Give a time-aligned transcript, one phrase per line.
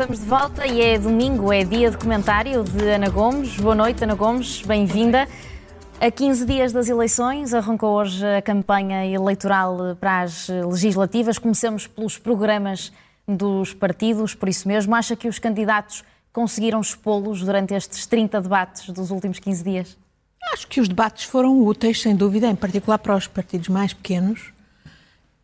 [0.00, 3.56] estamos de volta e é domingo, é dia de comentário de Ana Gomes.
[3.56, 5.26] Boa noite, Ana Gomes, bem-vinda.
[6.00, 11.36] A 15 dias das eleições, arrancou hoje a campanha eleitoral para as legislativas.
[11.36, 12.92] Comecemos pelos programas
[13.26, 14.94] dos partidos, por isso mesmo.
[14.94, 19.98] Acha que os candidatos conseguiram expô-los durante estes 30 debates dos últimos 15 dias?
[20.52, 24.52] Acho que os debates foram úteis, sem dúvida, em particular para os partidos mais pequenos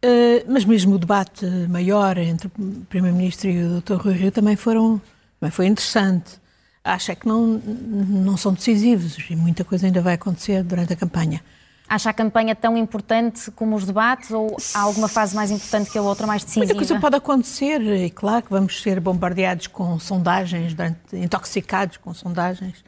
[0.06, 2.50] eh, mas mesmo o debate maior entre o
[2.90, 3.94] Primeiro-Ministro e o Dr.
[3.94, 5.00] Rui Rio também, foram,
[5.40, 6.38] também foi interessante.
[6.84, 10.96] Acho é que não, não são decisivos e muita coisa ainda vai acontecer durante a
[10.96, 11.40] campanha.
[11.88, 15.96] Acha a campanha tão importante como os debates ou há alguma fase mais importante que
[15.96, 16.66] a outra, mais decisiva?
[16.66, 20.76] Muita coisa pode acontecer e claro que vamos ser bombardeados com sondagens,
[21.14, 22.78] intoxicados com sondagens,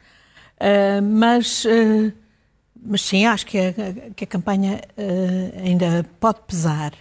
[0.59, 2.13] uh, mas, uh,
[2.79, 3.73] mas sim, acho que a,
[4.15, 4.81] que a campanha
[5.63, 6.93] ainda pode pesar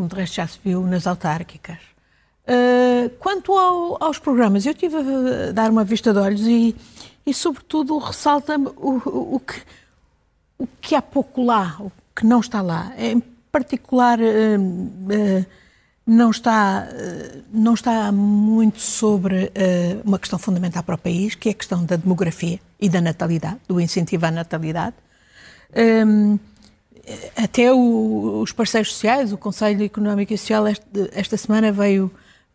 [0.00, 1.76] como de resto já se viu nas autárquicas.
[2.48, 6.74] Uh, quanto ao, aos programas, eu tive a dar uma vista de olhos e,
[7.26, 9.62] e sobretudo, ressalta-me o, o, que,
[10.58, 12.92] o que há pouco lá, o que não está lá.
[12.96, 13.20] Em
[13.52, 14.22] particular, uh,
[14.58, 15.46] uh,
[16.06, 16.88] não, está,
[17.52, 19.52] não está muito sobre
[20.02, 23.58] uma questão fundamental para o país, que é a questão da demografia e da natalidade,
[23.68, 24.96] do incentivo à natalidade
[27.36, 32.10] até o, os parceiros sociais, o Conselho Económico e Social, esta, esta semana veio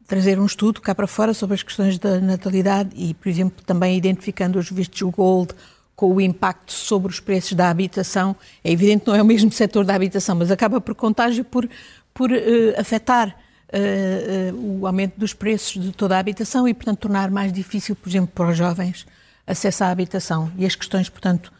[0.07, 3.97] trazer um estudo cá para fora sobre as questões da natalidade e, por exemplo, também
[3.97, 5.53] identificando os vistos Gold
[5.95, 8.35] com o impacto sobre os preços da habitação.
[8.63, 11.67] É evidente que não é o mesmo setor da habitação, mas acaba por contágio por,
[12.13, 12.35] por uh,
[12.77, 17.51] afetar uh, uh, o aumento dos preços de toda a habitação e, portanto, tornar mais
[17.51, 19.07] difícil, por exemplo, para os jovens
[19.47, 20.51] acesso à habitação.
[20.57, 21.51] E as questões, portanto,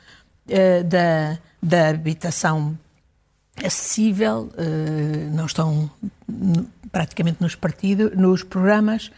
[0.88, 2.78] da, da habitação
[3.64, 5.90] acessível, uh, não estão
[6.92, 9.12] praticamente nos partidos, nos programas.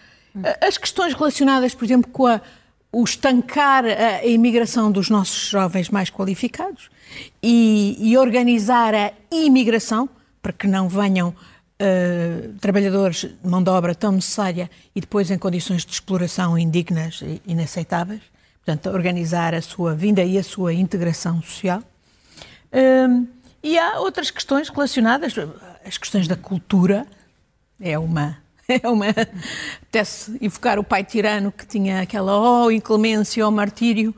[0.61, 2.41] As questões relacionadas, por exemplo, com a,
[2.91, 6.89] o estancar a, imigração dos nossos jovens mais qualificados
[7.41, 10.09] e, e organizar a imigração
[10.41, 15.37] para que não venham uh, trabalhadores de mão de obra tão necessária e depois em
[15.37, 18.21] condições de exploração indignas e inaceitáveis.
[18.65, 21.81] Portanto, organizar a sua vinda e a sua integração social.
[22.67, 23.25] Uh,
[23.67, 25.33] e há outras questões relacionadas,
[25.85, 27.05] as questões da cultura,
[27.79, 28.37] é uma.
[28.69, 29.05] É uma.
[29.81, 34.13] Até-se evocar o pai tirano que tinha aquela oh inclemência, oh martírio,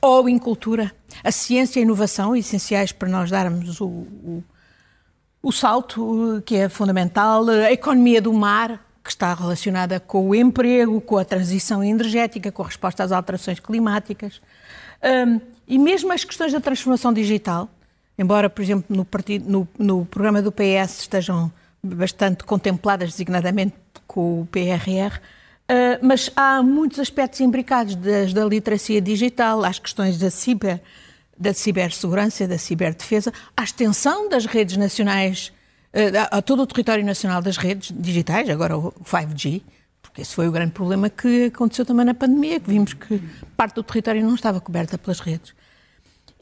[0.00, 0.92] oh incultura.
[1.24, 4.44] A ciência e a inovação, essenciais para nós darmos o, o,
[5.42, 7.48] o salto, que é fundamental.
[7.48, 12.62] A economia do mar, que está relacionada com o emprego, com a transição energética, com
[12.62, 14.40] a resposta às alterações climáticas.
[15.02, 17.68] Um, e mesmo as questões da transformação digital,
[18.20, 21.50] embora, por exemplo, no, partido, no, no programa do PS estejam
[21.82, 23.74] bastante contempladas designadamente
[24.06, 25.20] com o PRR, uh,
[25.68, 30.82] eh, mas há muitos aspectos imbricados, desde a literacia digital às questões da ciber,
[31.38, 35.50] da cibersegurança, da ciberdefesa, à extensão das redes nacionais,
[35.94, 39.62] uh, a todo o território nacional das redes digitais, agora o 5G,
[40.02, 43.18] porque esse foi o grande problema que aconteceu também na pandemia, que vimos que
[43.56, 45.54] parte do território não estava coberta pelas redes.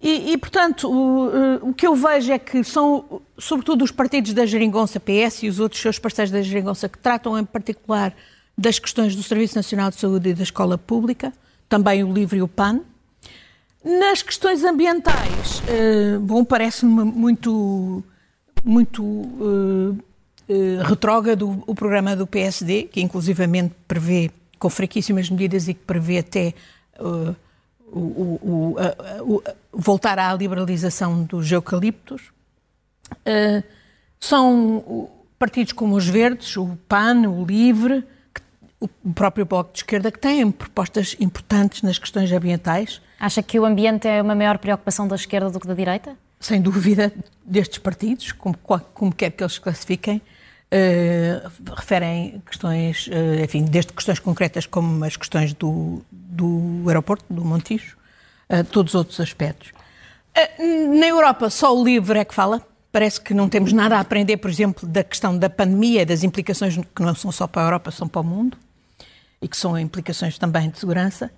[0.00, 4.32] E, e, portanto, o, eh, o, que eu vejo é que são, sobretudo, os partidos
[4.32, 8.14] da Geringonça, PS e os outros seus parceiros da Geringonça, que tratam em particular
[8.56, 11.32] das questões do Serviço Nacional de Saúde e da escola pública,
[11.68, 12.80] também o LIVRE e o PAN.
[13.84, 18.02] Nas questões ambientais, uh, bom, parece-me muito,
[18.64, 19.96] muito uh,
[20.48, 26.18] uh, retrógrado o programa do PSD, que inclusivamente prevê, com fraquíssimas medidas e que prevê
[26.18, 26.54] até
[27.92, 28.76] o, o,
[29.20, 32.32] o, voltar à liberalização dos eucaliptos.
[33.20, 33.62] Uh,
[34.20, 38.04] são partidos como os Verdes, o PAN, o LIVRE,
[38.80, 43.00] o próprio Bloco de Esquerda, que têm propostas importantes nas questões ambientais.
[43.18, 46.16] Acha que o ambiente é uma maior preocupação da esquerda do que da direita?
[46.38, 47.12] Sem dúvida,
[47.44, 48.56] destes partidos, como,
[48.94, 50.22] como quer que eles se classifiquem.
[50.70, 57.42] Uh, referem questões, uh, enfim, desde questões concretas como as questões do, do aeroporto, do
[57.42, 57.96] Montijo,
[58.50, 59.72] uh, todos os outros aspectos.
[60.68, 62.62] na Europa, só o livro é que fala.
[62.92, 66.76] Parece que não temos nada a aprender, por exemplo, da questão da pandemia, das implicações
[66.76, 68.56] que não são só para a Europa, são para o mundo,
[69.40, 71.30] e que são implicações também de segurança.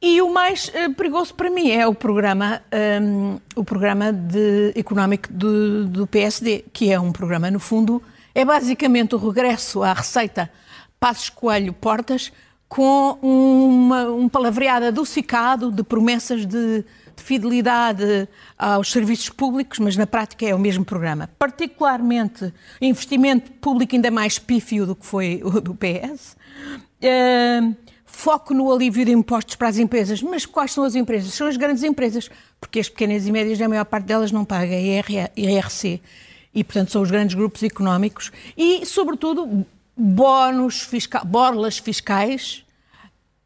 [0.00, 2.60] E o mais perigoso para mim é o programa,
[3.00, 8.02] um, o programa de, económico do, do PSD, que é um programa, no fundo,
[8.34, 10.50] é basicamente o regresso à receita
[10.98, 12.32] Passos Coelho Portas
[12.68, 16.84] com uma, um palavreado adocicado de promessas de, de,
[17.22, 18.28] fidelidade
[18.58, 21.30] aos serviços públicos, mas na prática é o mesmo programa.
[21.38, 26.36] Particularmente investimento público ainda mais pífio do que foi o do PS
[27.04, 27.76] Uh,
[28.06, 30.22] foco no alívio de impostos para as empresas.
[30.22, 31.34] Mas quais são as empresas?
[31.34, 34.74] São as grandes empresas, porque as pequenas e médias, a maior parte delas não paga
[34.74, 36.00] IRC.
[36.54, 38.30] E, portanto, são os grandes grupos económicos.
[38.56, 39.66] E, sobretudo,
[39.96, 42.64] bónus fiscal, borlas fiscais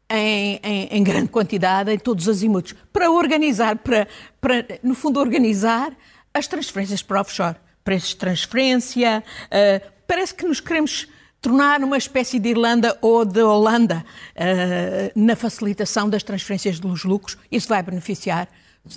[0.09, 4.07] em, em, em, grande quantidade, em todos os azimutos, para organizar, para,
[4.41, 5.91] para, no fundo, organizar
[6.33, 7.55] as transferências para offshore.
[7.83, 11.07] Preços de transferência, uh, parece que nos queremos
[11.41, 14.03] tornar uma espécie de Irlanda ou de Holanda
[14.35, 17.37] uh, na facilitação das transferências dos lucros.
[17.51, 18.47] Isso vai beneficiar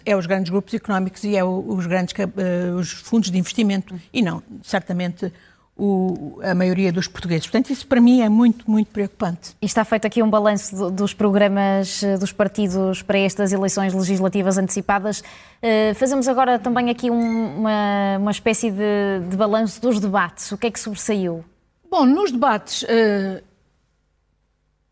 [0.04, 4.22] é os grandes grupos económicos e é os grandes uh, os fundos de investimento e
[4.22, 5.32] não, certamente,
[5.76, 7.46] o, a maioria dos portugueses.
[7.46, 9.56] Portanto, isso para mim é muito, muito preocupante.
[9.60, 14.58] E está feito aqui um balanço dos programas eh, dos partidos para estas eleições legislativas
[14.58, 15.20] antecipadas.
[15.20, 20.52] Uh, fazemos agora também aqui um, uma, uma espécie de, de balanço dos debates.
[20.52, 21.44] O que é que sobressaiu?
[21.90, 23.42] Bom, nos debates, uh,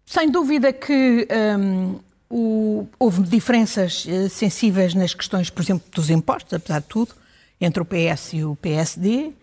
[0.04, 2.00] sem dúvida que um, ehm,
[2.30, 7.12] o, houve diferenças uh, sensíveis nas questões, por exemplo, dos impostos, apesar de tudo,
[7.60, 9.34] entre o PS e o PSD, uh,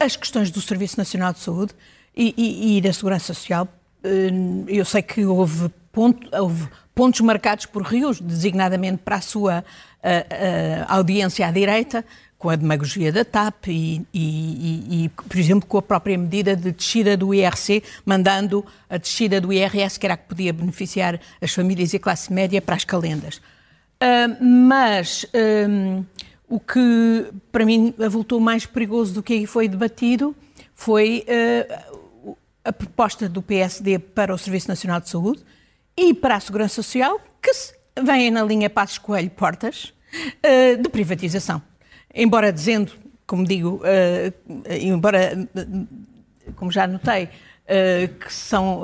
[0.00, 1.74] as questões do Serviço Nacional de Saúde
[2.16, 3.68] e, e, e da Segurança Social.
[4.66, 9.64] eu sei que houve, ponto, houve, pontos marcados por Rios, designadamente para a sua
[10.88, 12.04] audiência à direita,
[12.38, 16.70] com a demagogia da TAP e, e, e, por exemplo, com a própria medida de
[16.70, 21.52] descida do IRC, mandando a descida do IRS, que era a que podia beneficiar as
[21.52, 23.38] famílias e a classe média, para as calendas.
[24.00, 25.26] Uh, mas
[26.48, 30.34] o que para mim avultou mais perigoso do que aí foi debatido
[30.72, 35.42] foi uh, a proposta do PSD para o Serviço Nacional de Saúde
[35.96, 37.50] e para a Segurança Social, que
[38.00, 41.60] vem na linha Passos Coelho Portas, uh, de privatização
[42.14, 42.92] embora dizendo,
[43.26, 45.48] como digo, uh, embora,
[46.56, 48.82] como já notei, uh, que são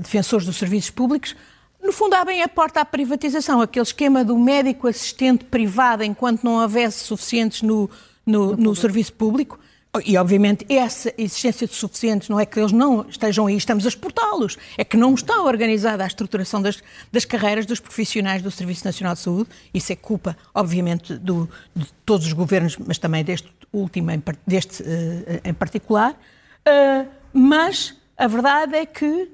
[0.00, 1.36] defensores dos serviços públicos,
[1.82, 6.60] no fundo abrem a porta à privatização, aquele esquema do médico assistente privado enquanto não
[6.62, 7.90] houvesse suficientes no,
[8.24, 9.58] no, no serviço público.
[10.06, 13.88] E, obviamente, essa existência de suficientes não é que eles não estejam aí, estamos a
[13.90, 14.56] exportá-los.
[14.78, 19.12] É que não está organizada a estruturação das, das carreiras dos profissionais do Serviço Nacional
[19.12, 19.50] de Saúde.
[19.74, 21.46] Isso é culpa, obviamente, do,
[21.76, 24.08] de todos os governos, mas também deste último,
[24.46, 24.86] deste uh,
[25.44, 26.12] em particular.
[26.12, 29.28] Uh, mas a verdade é que uh,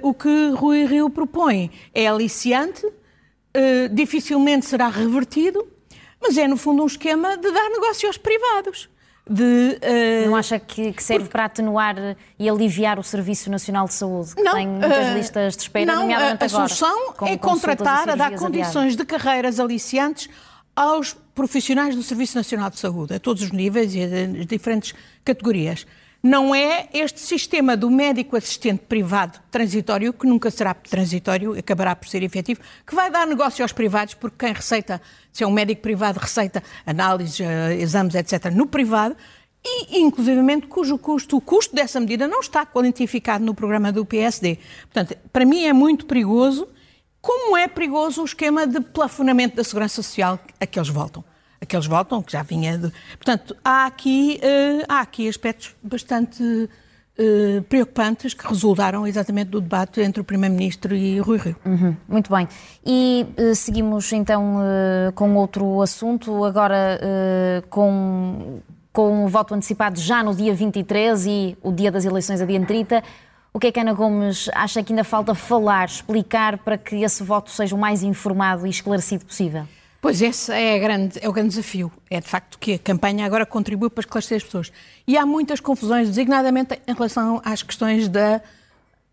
[0.00, 2.82] o que Rui Rio propõe é aliciante,
[3.92, 5.68] dificilmente será revertido,
[6.18, 8.88] mas é, no fundo, um esquema de dar negócio aos privados
[9.28, 9.42] de.
[9.42, 11.32] Uh, não acha que, que serve porque...
[11.32, 14.34] para atenuar e aliviar o Serviço Nacional de Saúde?
[14.34, 18.10] Que não, tem muitas uh, listas de espera, não, nomeadamente a, a solução é contratar,
[18.10, 20.28] a dar condições de carreiras aliciantes
[20.74, 25.86] aos profissionais do Serviço Nacional de Saúde, a todos os níveis e as diferentes categorias.
[26.22, 32.06] Não é este sistema do médico assistente privado transitório, que nunca será transitório, acabará por
[32.06, 35.02] ser efetivo, que vai dar negócio aos privados, porque quem receita,
[35.32, 39.16] se é um médico privado, receita análises, eh, exames, etc., no privado,
[39.64, 44.58] e inclusivamente cujo custo, o custo dessa medida não está quantificado no programa do PSD.
[44.92, 46.68] Portanto, para mim é muito perigoso,
[47.20, 51.24] como é perigoso o esquema de plafonamento da segurança social a que eles voltam
[51.62, 52.92] aqueles votam, que já vinha de...
[53.12, 60.00] Portanto, há aqui, uh, há aqui aspectos bastante uh, preocupantes que resultaram exatamente do debate
[60.00, 61.56] entre o Primeiro-Ministro e Rui Rio.
[61.64, 62.48] Uhum, muito bem.
[62.84, 64.56] E uh, seguimos então
[65.14, 67.00] com outro assunto, agora
[67.70, 68.60] com,
[68.92, 72.60] com o voto antecipado já no dia 23 e o dia das eleições a dia
[72.60, 73.02] 30.
[73.54, 77.22] O que é que Ana Gomes acha que ainda falta falar, explicar para que esse
[77.22, 79.66] voto seja o mais informado e esclarecido possível?
[80.02, 81.92] Pois esse é, grande, é o grande desafio.
[82.10, 84.72] É de facto que a campanha agora contribui para esclarecer as pessoas.
[85.06, 88.42] E há muitas confusões, designadamente em relação às questões da,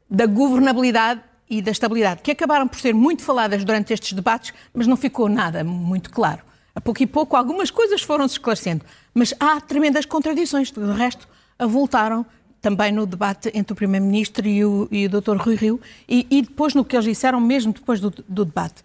[0.10, 4.88] da governabilidade e da estabilidade, que acabaram por ser muito faladas durante estes debates, mas
[4.88, 6.42] não ficou nada muito claro.
[6.74, 10.72] A pouco e pouco algumas coisas foram-se esclarecendo, mas há tremendas contradições.
[10.72, 11.28] De resto,
[11.60, 12.26] avultaram
[12.60, 15.38] também no debate entre o Primeiro-Ministro e o, e o Dr.
[15.38, 18.84] Rui Rio e, e, depois no que eles disseram mesmo depois do, do debate.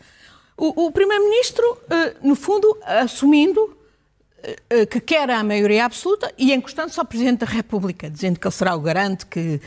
[0.56, 6.98] O, o Primeiro-Ministro, uh, no fundo, assumindo uh, que quer a maioria absoluta e encostando-se
[6.98, 9.60] ao Presidente da República, dizendo que ele será o garante, que,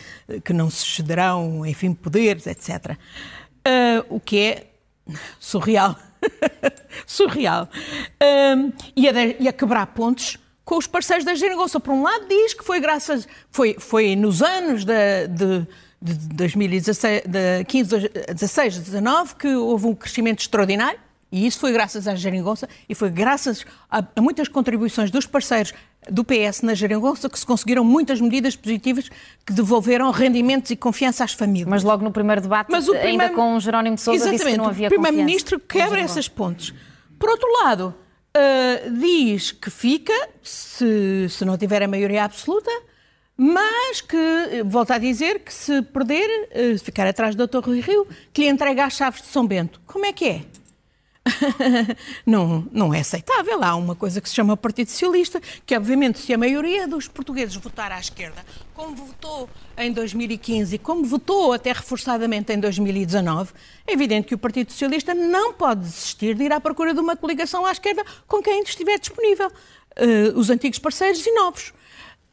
[0.43, 2.97] que não se cederão, enfim, poderes, etc.
[4.09, 4.67] o que é
[5.39, 5.95] surreal.
[7.05, 7.69] surreal.
[8.95, 11.79] e, a e a quebrar pontos com os parceiros da geringonça.
[11.79, 13.27] Por um lado, diz que foi graças.
[13.49, 15.67] Foi, foi nos anos de
[16.01, 17.95] de 2016, de 15
[18.29, 20.99] a 16, 19, que houve um crescimento extraordinário,
[21.31, 25.73] E isso foi graças à geringonça e foi graças a, a, muitas contribuições dos parceiros
[26.09, 29.09] do PS na geringonça que se conseguiram muitas medidas positivas
[29.45, 31.67] que devolveram rendimentos e confiança às famílias.
[31.67, 34.57] Mas logo no primeiro debate, Mas o primeiro, ainda com Jerónimo de Sousa, disse que
[34.57, 36.73] não havia o Primeiro-Ministro quebra essas pontes.
[37.19, 37.93] Por outro lado,
[38.37, 42.71] uh, diz que fica, se, se não tiver a maioria absoluta,
[43.37, 47.59] mas que, volta a dizer, que se perder, uh, ficar atrás do Dr.
[47.59, 49.79] Rui Rio, que lhe entrega as chaves de São Bento.
[49.85, 50.41] Como é que é?
[52.25, 53.63] não, não é aceitável.
[53.63, 57.55] Há uma coisa que se chama Partido Socialista, que obviamente se a maioria dos portugueses
[57.55, 63.53] votar à esquerda, como votou em 2015 e como votou até reforçadamente em 2019,
[63.85, 67.15] é evidente que o Partido Socialista não pode desistir de ir à procura de uma
[67.15, 69.51] coligação à esquerda com quem estiver disponível.
[69.97, 71.73] Uh, os antigos parceiros e novos.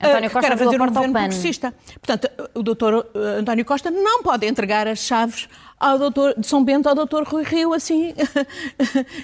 [0.01, 1.75] António Costa quer fazer um governo progressista.
[2.01, 5.49] Portanto, o doutor eh, António Costa não pode entregar as chaves
[5.79, 8.15] ao doutor, de São Bento ao doutor Rui Rio assim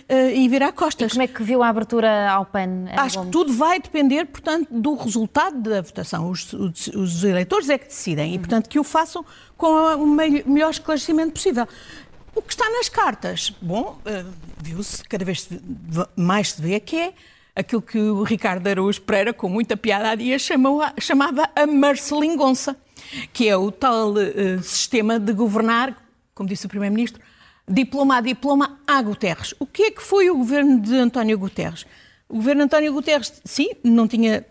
[0.09, 1.13] eh, e virar costas.
[1.13, 2.87] E como é que viu a abertura ao PAN?
[2.97, 6.31] Acho que tudo vai depender, portanto, do resultado da votação.
[6.31, 9.25] Os, os, os eleitores é que decidem e, portanto, que o façam
[9.57, 11.67] com o melhor esclarecimento possível.
[12.35, 13.99] O que está nas cartas, bom,
[14.59, 15.49] viu-se, cada vez
[16.17, 17.13] mais se vê que é
[17.61, 20.47] aquilo que o Ricardo Araújo Pereira, com muita piada há dias,
[20.99, 22.77] chamava a Marcelingonça,
[23.33, 25.97] que é o tal uh, sistema de governar,
[26.35, 27.23] como disse o Primeiro-Ministro,
[27.69, 29.55] diploma a diploma a Guterres.
[29.59, 31.87] O que é que foi o governo de António Guterres?
[32.29, 34.45] O governo de António Guterres, sim, não tinha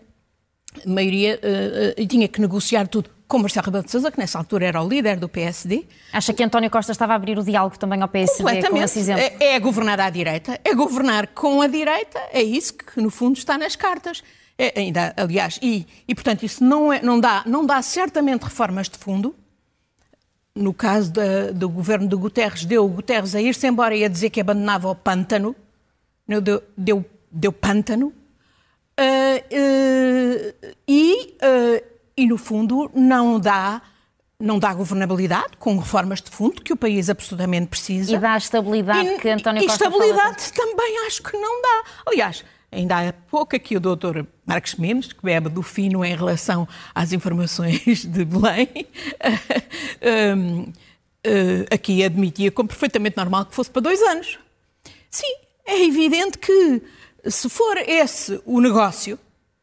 [0.86, 4.36] maioria uh, uh, e tinha que negociar tudo com Marcelo Rebelo de Sousa, que nessa
[4.36, 5.86] altura era o líder do PSD.
[6.12, 9.22] Acha que António Costa estava a abrir o diálogo também ao PSD com esse exemplo?
[9.22, 13.38] É, é governar à direita, é governar com a direita, é isso que no fundo
[13.38, 14.24] está nas cartas.
[14.58, 18.88] É, ainda, aliás, e, e portanto isso não, é, não, dá, não dá certamente reformas
[18.88, 19.34] de fundo.
[20.52, 24.08] No caso da, do governo de Guterres, deu o Guterres a ir-se embora e a
[24.08, 25.54] dizer que abandonava o pântano.
[26.26, 28.12] Deu, deu, deu pântano.
[28.98, 31.89] Uh, uh, e uh,
[32.20, 33.80] e, no fundo, não dá
[34.38, 38.16] não dá governabilidade, com reformas de fundo que o país absolutamente precisa.
[38.16, 41.84] E dá estabilidade e, que António Costa E estabilidade também acho que não dá.
[42.06, 46.66] Aliás, ainda há pouco aqui o doutor Marcos Mendes, que bebe do fino em relação
[46.94, 48.86] às informações de Belém,
[50.34, 50.72] um, uh,
[51.70, 54.38] aqui admitia como perfeitamente normal que fosse para dois anos.
[55.10, 55.36] Sim,
[55.66, 56.82] é evidente que
[57.26, 59.18] se for esse o negócio...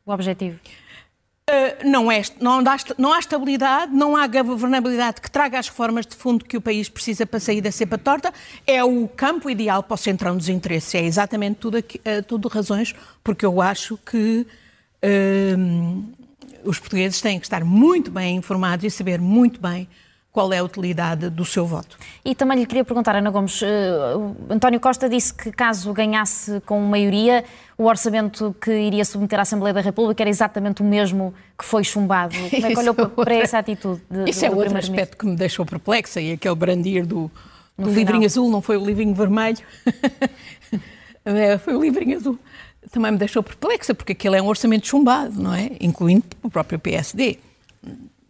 [0.05, 0.59] O objetivo
[1.49, 6.05] Uh, não, é, não, dá, não há estabilidade, não há governabilidade que traga as reformas
[6.05, 8.33] de fundo que o país precisa para sair da cepa torta.
[8.65, 10.93] É o campo ideal para o centrão dos interesses.
[10.93, 14.45] É exatamente tudo, aqui, uh, tudo razões, porque eu acho que
[15.01, 16.03] uh,
[16.65, 19.87] os portugueses têm que estar muito bem informados e saber muito bem
[20.31, 21.97] qual é a utilidade do seu voto.
[22.23, 23.65] E também lhe queria perguntar, Ana Gomes, uh,
[24.49, 27.43] António Costa disse que caso ganhasse com maioria,
[27.75, 31.83] o orçamento que iria submeter à Assembleia da República era exatamente o mesmo que foi
[31.83, 32.35] chumbado.
[32.35, 34.01] Como é que olhou é para essa atitude?
[34.09, 37.31] De, Isso é outro aspecto que me deixou perplexa e aquele brandir do,
[37.75, 39.57] do livrinho azul, não foi o livrinho vermelho,
[41.25, 42.37] é, foi o livrinho azul.
[42.91, 45.71] Também me deixou perplexa, porque aquele é um orçamento chumbado, não é?
[45.81, 47.39] Incluindo o próprio PSD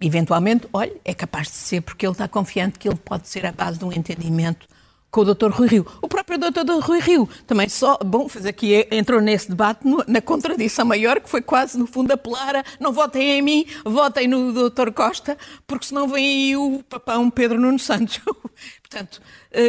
[0.01, 3.51] eventualmente, olha, é capaz de ser porque ele está confiante que ele pode ser a
[3.51, 4.67] base de um entendimento
[5.09, 5.49] com o Dr.
[5.49, 5.87] Rui Rio.
[6.01, 6.79] O próprio Dr.
[6.81, 11.41] Rui Rio também só, bom, fez aqui, entrou nesse debate na contradição maior, que foi
[11.41, 14.91] quase, no fundo, apelar a não votem em mim, votem no Dr.
[14.91, 18.19] Costa, porque senão vem aí o papão Pedro Nuno Santos.
[18.81, 19.21] Portanto,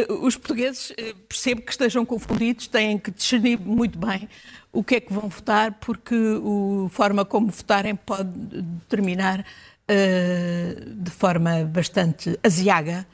[0.09, 4.29] uh, os portugueses, uh, percebo que estejam confundidos, têm que discernir muito bem
[4.71, 9.43] o que é que vão votar, porque a forma como votarem pode determinar
[9.89, 13.05] uh, de forma bastante aziaga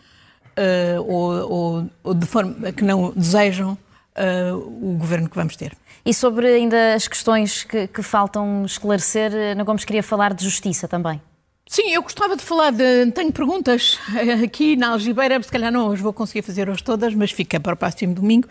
[0.57, 5.75] uh, ou, ou, ou, de forma que não desejam uh, o governo que vamos ter.
[6.05, 10.87] E sobre ainda as questões que, que faltam esclarecer, Ana Gomes queria falar de justiça
[10.87, 11.19] também.
[11.67, 13.11] Sim, eu gostava de falar de.
[13.11, 13.97] Tenho perguntas
[14.43, 17.73] aqui na Algibeira, se calhar não as vou conseguir fazer hoje todas, mas fica para
[17.73, 18.47] o próximo domingo,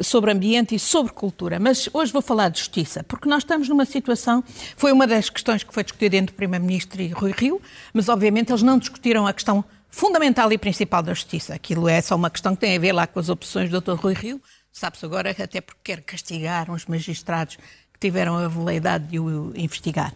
[0.00, 1.60] sobre ambiente e sobre cultura.
[1.60, 4.42] Mas hoje vou falar de justiça, porque nós estamos numa situação.
[4.78, 7.60] Foi uma das questões que foi discutida entre o Primeiro-Ministro e Rui Rio,
[7.92, 11.54] mas obviamente eles não discutiram a questão fundamental e principal da justiça.
[11.54, 13.92] Aquilo é só uma questão que tem a ver lá com as opções do Dr.
[13.92, 14.40] Rui Rio.
[14.72, 17.56] Sabe-se agora até porque quer castigar uns magistrados
[17.92, 20.14] que tiveram a veleidade de o investigar.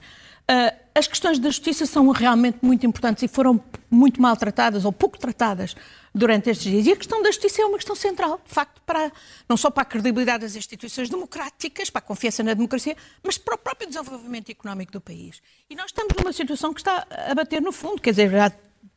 [0.51, 5.19] Uh, as questões da justiça são realmente muito importantes e foram muito maltratadas ou pouco
[5.19, 5.77] tratadas
[6.13, 6.87] durante estes dias.
[6.87, 9.13] E a questão da justiça é uma questão central, de facto, para,
[9.49, 13.55] não só para a credibilidade das instituições democráticas, para a confiança na democracia, mas para
[13.55, 15.41] o próprio desenvolvimento económico do país.
[15.71, 18.51] E nós estamos numa situação que está a bater no fundo, quer dizer, já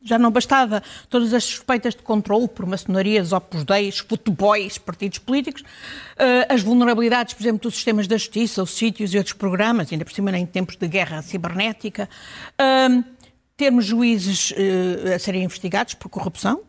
[0.04, 5.62] Já não bastava todas as suspeitas de controle por maçonarias, opus deis, futebois, partidos políticos,
[5.62, 10.04] uh, as vulnerabilidades, por exemplo, dos sistemas da justiça, os sítios e outros programas, ainda
[10.04, 12.10] por cima em tempos de guerra cibernética,
[12.54, 13.04] uh,
[13.56, 16.62] termos juízes uh, a serem investigados por corrupção.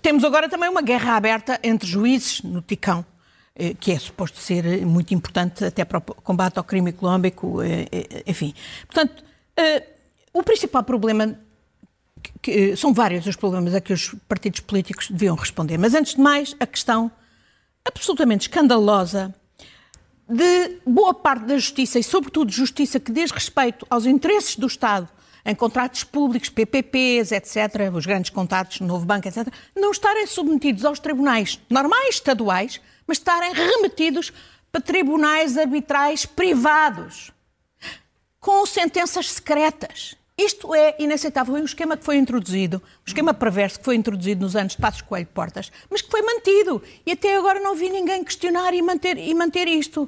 [0.00, 3.04] temos agora também uma guerra aberta entre juízes no Ticão
[3.80, 7.58] que é suposto ser muito importante até para o combate ao crime económico,
[8.26, 8.54] enfim.
[8.86, 9.24] Portanto,
[10.32, 11.38] o principal problema
[12.42, 15.78] que, são vários os problemas a que os partidos políticos deviam responder.
[15.78, 17.10] Mas, antes de mais, a questão
[17.84, 19.34] absolutamente escandalosa
[20.28, 25.08] de boa parte da justiça, e sobretudo justiça que diz respeito aos interesses do Estado
[25.44, 30.98] em contratos públicos, PPPs, etc., os grandes contratos, Novo Banco, etc., não estarem submetidos aos
[30.98, 34.32] tribunais normais, estaduais, mas estarem remetidos
[34.72, 37.30] para tribunais arbitrais privados,
[38.40, 40.16] com sentenças secretas.
[40.38, 41.54] Isto é inaceitável.
[41.54, 44.78] Foi um esquema que foi introduzido, um esquema perverso que foi introduzido nos anos de
[44.78, 46.82] Passos Coelho Portas, mas que foi mantido.
[47.06, 50.06] E até agora não vi ninguém questionar e manter, e manter isto.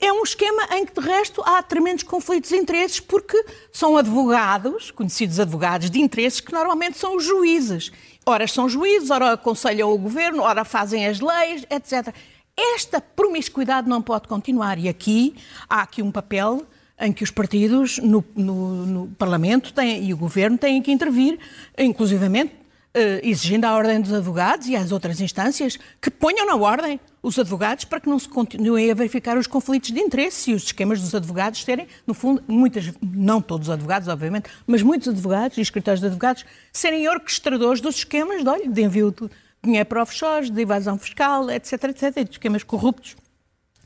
[0.00, 4.90] É um esquema em que, de resto, há tremendos conflitos de interesses, porque são advogados,
[4.90, 7.92] conhecidos advogados de interesses, que normalmente são os juízes.
[8.24, 12.14] Ora são juízes, ora aconselham o governo, ora fazem as leis, etc.
[12.56, 14.78] Esta promiscuidade não pode continuar.
[14.78, 15.36] E aqui
[15.68, 16.66] há aqui um papel
[17.00, 21.38] em que os partidos no, no, no Parlamento têm, e o Governo têm que intervir,
[21.78, 22.52] inclusivamente
[22.94, 27.38] eh, exigindo à Ordem dos Advogados e às outras instâncias que ponham na ordem os
[27.38, 31.00] advogados para que não se continuem a verificar os conflitos de interesse e os esquemas
[31.00, 35.60] dos advogados serem, no fundo, muitas, não todos os advogados, obviamente, mas muitos advogados e
[35.60, 39.28] escritórios de advogados serem orquestradores dos esquemas de, olha, de envio de
[39.62, 43.16] dinheiro para offshores, de evasão fiscal, etc, etc, de esquemas corruptos,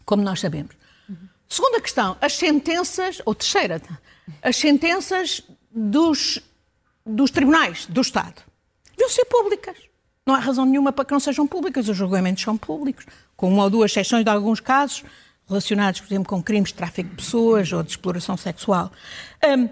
[0.05, 0.82] como nós sabemos.
[1.53, 3.79] Segunda questão, as sentenças, ou terceira,
[4.41, 6.41] as sentenças dos,
[7.05, 8.41] dos tribunais do Estado
[8.93, 9.77] deviam ser públicas.
[10.25, 11.87] Não há razão nenhuma para que não sejam públicas.
[11.91, 13.05] Os julgamentos são públicos,
[13.37, 15.05] com uma ou duas exceções de alguns casos
[15.47, 18.91] relacionados, por exemplo, com crimes de tráfico de pessoas ou de exploração sexual.
[19.45, 19.69] Um,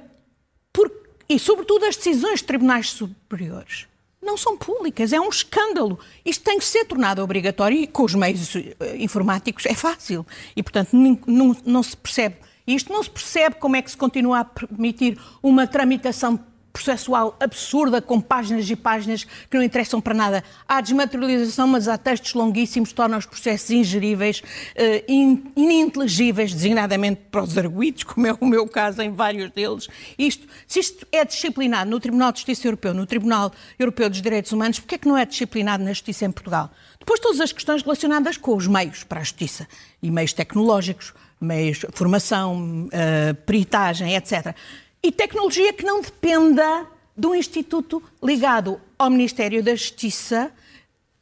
[0.70, 0.92] por,
[1.30, 3.86] e, sobretudo, as decisões de tribunais superiores
[4.22, 5.12] não são públicas.
[5.12, 5.98] É um escândalo.
[6.24, 10.26] Isto tem que ser tornado obrigatório e com os meios eh, informáticos é fácil.
[10.54, 10.90] E, portanto,
[11.26, 12.36] não, não se percebe.
[12.66, 16.38] Isto não se percebe como é que se continua a permitir uma tramitação
[16.72, 20.44] processual absurda, com páginas e páginas que não interessam para nada.
[20.68, 25.12] Há desmaterialização, mas há textos longuíssimos que tornam os processos ingeríveis, uh,
[25.56, 29.88] ininteligíveis, designadamente para os arguídos, como é o meu caso em vários deles.
[30.18, 34.52] Isto, se isto é disciplinado no Tribunal de Justiça Europeu, no Tribunal Europeu dos Direitos
[34.52, 36.70] Humanos, porquê é que não é disciplinado na Justiça em Portugal?
[36.98, 39.66] Depois todas as questões relacionadas com os meios para a Justiça,
[40.02, 44.54] e meios tecnológicos, meios, formação, uh, peritagem, etc
[45.02, 46.86] e tecnologia que não dependa
[47.16, 50.52] de um instituto ligado ao Ministério da Justiça,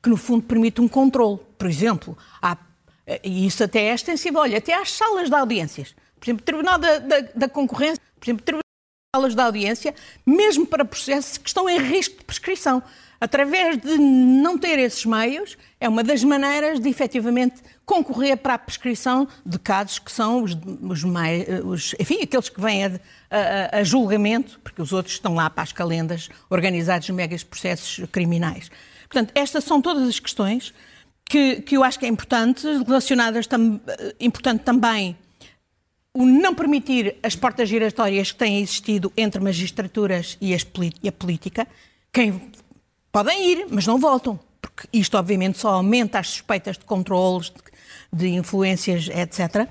[0.02, 1.40] que no fundo permite um controle.
[1.56, 2.56] Por exemplo, há,
[3.22, 5.94] e isso até é extensível, olha, até às salas de audiências.
[6.18, 9.94] Por exemplo, Tribunal da, da, da Concorrência, por exemplo, Tribunal de salas de audiência,
[10.26, 12.82] mesmo para processos que estão em risco de prescrição
[13.20, 18.59] através de não ter esses meios, é uma das maneiras de efetivamente concorrer para a
[18.59, 22.90] prescrição de casos que são os, os mais, os, enfim, aqueles que vêm a,
[23.31, 28.70] a, a, julgamento, porque os outros estão lá para as calendas organizados megas processos criminais.
[29.09, 30.74] Portanto, estas são todas as questões
[31.24, 33.81] que, que eu acho que é importante, relacionadas tam,
[34.20, 35.16] importante também
[36.12, 40.66] o não permitir as portas giratórias que têm existido entre magistraturas e, as,
[41.03, 41.66] e a política.
[42.12, 42.51] Quem
[43.11, 47.57] Podem ir, mas não voltam, porque isto obviamente só aumenta as suspeitas de controles, de,
[48.12, 49.68] de influências, etc.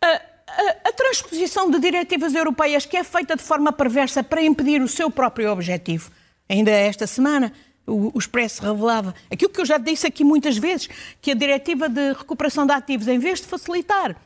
[0.00, 5.10] A, transposição de diretivas europeias que é feita de forma perversa para impedir o seu
[5.10, 6.10] próprio objetivo.
[6.48, 7.52] Ainda esta semana
[7.86, 10.88] o, o Expresso revelava aquilo que eu já disse aqui muitas vezes,
[11.20, 14.16] que a diretiva de recuperação de ativos, em vez de facilitar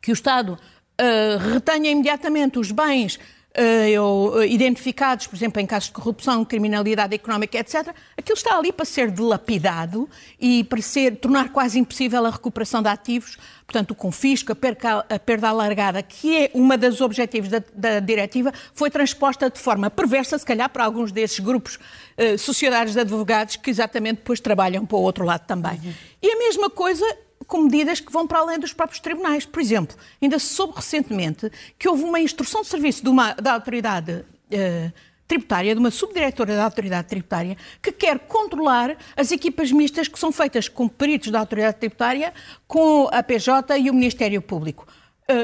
[0.00, 0.58] que o Estado
[1.00, 3.18] uh, retenha imediatamente os bens
[3.58, 8.84] uh, identificados, por exemplo, em casos de corrupção, criminalidade económica, etc., aquilo está ali para
[8.84, 10.08] ser dilapidado
[10.40, 15.06] e para ser, tornar quase impossível a recuperação de ativos, portanto, o confisco, a perda,
[15.08, 19.90] a perda alargada, que é uma dos objetivos da, da, diretiva, foi transposta de forma
[19.90, 24.86] perversa, se calhar, para alguns desses grupos uh, sociedades de advogados que exatamente depois trabalham
[24.86, 25.78] para o outro lado também.
[25.84, 25.92] Uhum.
[26.22, 27.04] E a mesma coisa
[27.46, 29.46] com medidas que vão para além dos próprios tribunais.
[29.46, 33.52] Por exemplo, ainda se soube recentemente que houve uma instrução de serviço de uma, da
[33.52, 34.90] autoridade eh,
[35.28, 40.32] tributária, de uma subdiretora da autoridade tributária, que quer controlar as equipas mistas que são
[40.32, 42.32] feitas com peritos da autoridade tributária,
[42.66, 44.86] com a PJ e o Ministério Público.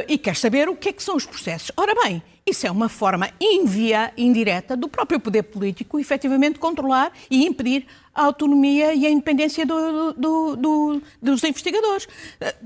[0.09, 1.71] E quer saber o que é que são os processos.
[1.77, 7.45] Ora bem, isso é uma forma invia, indireta do próprio poder político efetivamente controlar e
[7.45, 12.07] impedir a autonomia e a independência do, do, do, dos investigadores.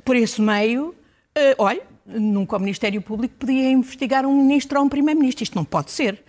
[0.05, 0.95] Por esse meio,
[1.59, 5.45] olha, nunca o Ministério Público podia investigar um ministro ou um primeiro-ministro.
[5.45, 6.23] Isto não pode ser.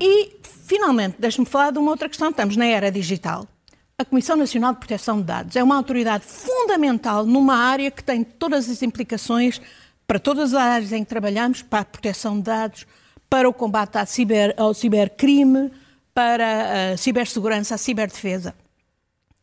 [0.00, 0.36] E,
[0.66, 2.30] finalmente, deixe-me falar de uma outra questão.
[2.30, 3.46] Estamos na era digital.
[3.98, 8.24] A Comissão Nacional de Proteção de Dados é uma autoridade fundamental numa área que tem
[8.24, 9.60] todas as implicações
[10.06, 12.86] para todas as áreas em que trabalhamos, para a proteção de dados,
[13.28, 15.70] para o combate ao, ciber, ao cibercrime,
[16.12, 18.54] para a cibersegurança, a ciberdefesa.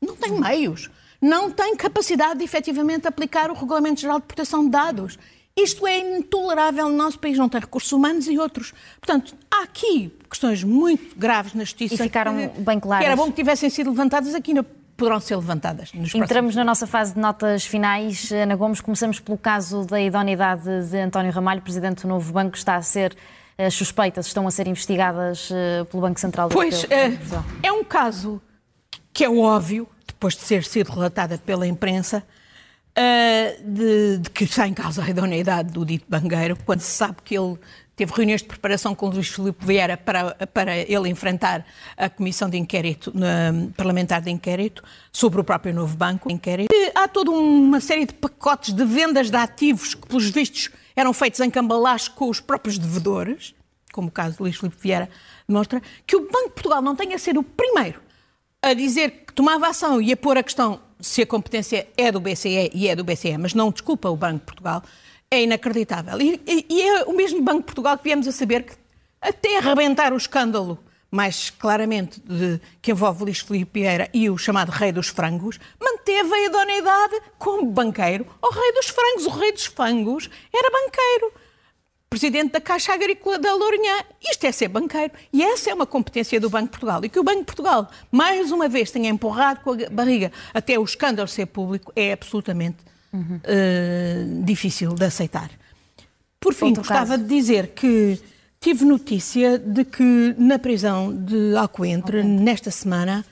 [0.02, 0.90] Não tem meios,
[1.22, 5.18] não tem capacidade de efetivamente aplicar o Regulamento Geral de Proteção de Dados.
[5.58, 8.74] Isto é intolerável no nosso país, não tem recursos humanos e outros.
[9.02, 11.96] Portanto, há aqui questões muito graves na justiça.
[11.96, 13.04] E ficaram que, bem claras.
[13.04, 14.64] Que era bom que tivessem sido levantadas aqui no
[15.00, 15.94] poderão ser levantadas.
[15.94, 16.56] Nos Entramos próximos...
[16.56, 18.32] na nossa fase de notas finais.
[18.32, 22.76] Ana Gomes, começamos pelo caso da idoneidade de António Ramalho, presidente do Novo Banco, está
[22.76, 23.16] a ser
[23.58, 27.18] as suspeitas estão a ser investigadas eh, pelo Banco Central do Pois, é,
[27.62, 28.42] é um caso
[29.12, 32.24] que é óbvio, depois de ser sido relatada pela imprensa,
[33.64, 37.38] de, de, que está em causa a idoneidade do dito bangueiro, quando se sabe que
[37.38, 37.58] ele
[38.00, 41.66] teve reuniões de preparação com o Luís Filipe Vieira para, para ele enfrentar
[41.98, 43.12] a comissão de inquérito,
[43.76, 44.82] parlamentar de inquérito,
[45.12, 46.32] sobre o próprio novo banco.
[46.32, 46.74] Inquérito.
[46.74, 51.12] E há toda uma série de pacotes de vendas de ativos que, pelos vistos, eram
[51.12, 53.54] feitos em cambalacho com os próprios devedores,
[53.92, 55.10] como o caso de Luís Filipe Vieira
[55.46, 58.00] demonstra, que o Banco de Portugal não tenha sido o primeiro
[58.62, 62.22] a dizer que tomava ação e a pôr a questão se a competência é do
[62.22, 64.84] BCE e é do BCE, mas não desculpa o Banco de Portugal,
[65.32, 66.20] é inacreditável.
[66.22, 68.74] E, e, e é o mesmo Banco de Portugal que viemos a saber que,
[69.22, 70.80] até arrebentar o escândalo
[71.12, 76.34] mais claramente de, que envolve Luís Filipe Vieira e o chamado Rei dos Frangos, manteve
[76.34, 79.26] a idoneidade como banqueiro ao Rei dos Frangos.
[79.26, 81.34] O Rei dos Frangos era banqueiro
[82.10, 84.04] presidente da Caixa Agrícola da Lourinhã.
[84.20, 85.14] Isto é ser banqueiro.
[85.32, 87.06] E essa é uma competência do Banco de Portugal.
[87.06, 90.80] E que o Banco de Portugal, mais uma vez, tenha empurrado com a barriga até
[90.80, 93.40] o escândalo ser público é absolutamente uhum.
[93.44, 95.50] uh, difícil de aceitar.
[96.40, 97.24] Por fim, Outro gostava caso.
[97.24, 98.20] de dizer que
[98.60, 103.26] tive notícia de que na prisão de Alcoentre, nesta semana,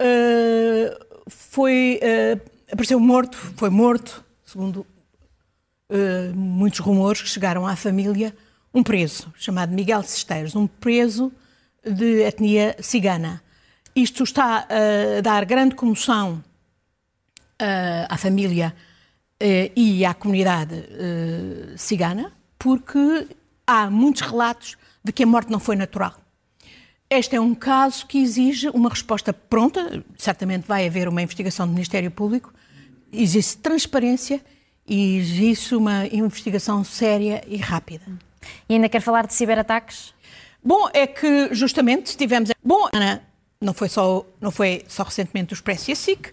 [0.00, 2.40] uh, foi, uh,
[2.72, 4.86] apareceu morto, foi morto, segundo
[6.34, 8.34] muitos rumores que chegaram à família,
[8.72, 11.30] um preso chamado Miguel Cesteiros, um preso
[11.84, 13.42] de etnia cigana.
[13.94, 16.42] Isto está a dar grande comoção
[18.08, 18.74] à família
[19.74, 20.84] e à comunidade
[21.76, 23.26] cigana, porque
[23.66, 26.14] há muitos relatos de que a morte não foi natural.
[27.10, 31.72] Este é um caso que exige uma resposta pronta, certamente vai haver uma investigação do
[31.72, 32.54] Ministério Público,
[33.12, 34.40] existe transparência
[34.86, 38.04] e existe uma investigação séria e rápida.
[38.68, 40.14] E ainda quer falar de ciberataques?
[40.64, 42.50] Bom, é que justamente tivemos.
[42.64, 43.22] Bom, Ana,
[43.60, 46.32] não foi só, não foi só recentemente o Expresso e a SIC.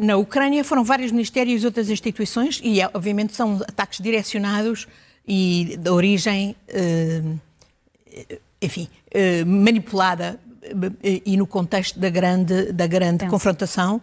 [0.00, 4.88] Na Ucrânia foram vários ministérios e outras instituições, e obviamente são ataques direcionados
[5.28, 7.22] e de origem, eh,
[8.62, 10.40] enfim, eh, manipulada
[11.02, 14.00] eh, e no contexto da grande, da grande confrontação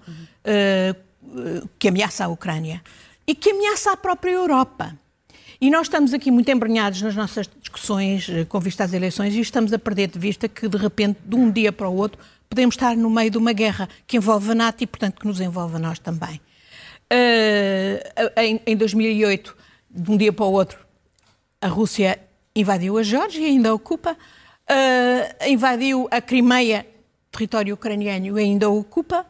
[1.80, 2.82] que ameaça a Ucrânia
[3.26, 4.96] e que ameaça a própria Europa.
[5.60, 9.74] E nós estamos aqui muito embrenhados nas nossas discussões com vista às eleições e estamos
[9.74, 12.96] a perder de vista que, de repente, de um dia para o outro, podemos estar
[12.96, 15.80] no meio de uma guerra que envolve a NATO e, portanto, que nos envolve a
[15.80, 16.42] nós também.
[17.12, 19.56] Uh, em, em 2008,
[19.90, 20.86] de um dia para o outro,
[21.62, 22.20] a Rússia
[22.56, 26.86] invadiu a Geórgia e ainda ocupa, uh, invadiu a Crimeia,
[27.32, 29.26] território ucraniano, e ainda ocupa.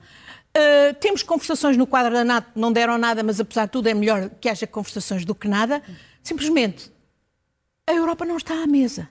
[0.56, 3.94] Uh, temos conversações no quadro da NATO, não deram nada, mas apesar de tudo é
[3.94, 5.84] melhor que haja conversações do que nada.
[6.24, 6.92] Simplesmente,
[7.86, 9.08] a Europa não está à mesa.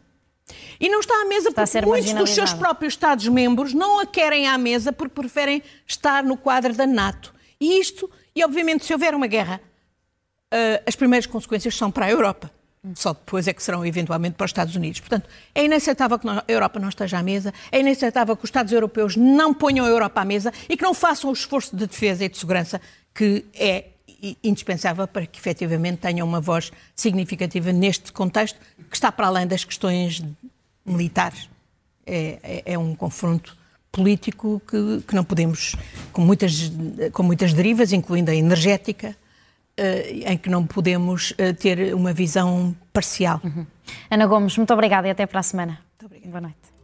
[0.78, 4.46] E não está à mesa está porque muitos dos seus próprios Estados-membros não a querem
[4.46, 7.34] à mesa porque preferem estar no quadro da NATO.
[7.60, 9.60] E isto, e obviamente, se houver uma guerra,
[10.52, 12.50] uh, as primeiras consequências são para a Europa.
[12.94, 15.00] Só depois é que serão eventualmente para os Estados Unidos.
[15.00, 18.72] Portanto, é inaceitável que a Europa não esteja à mesa, é inaceitável que os Estados
[18.72, 22.24] europeus não ponham a Europa à mesa e que não façam o esforço de defesa
[22.24, 22.80] e de segurança
[23.12, 23.86] que é
[24.42, 29.64] indispensável para que efetivamente tenham uma voz significativa neste contexto que está para além das
[29.64, 30.24] questões
[30.84, 31.48] militares.
[32.06, 33.56] É, é, é um confronto
[33.90, 35.74] político que, que, não podemos,
[36.12, 36.70] com muitas,
[37.12, 39.16] com muitas derivas, incluindo a energética,
[39.78, 43.42] Uh, em que não podemos uh, ter uma visão parcial.
[43.44, 43.66] Uhum.
[44.10, 45.78] Ana Gomes, muito obrigada e até para a semana.
[46.24, 46.75] Boa noite.